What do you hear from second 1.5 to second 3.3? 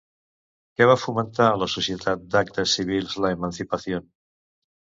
la Societt d'Actes Civils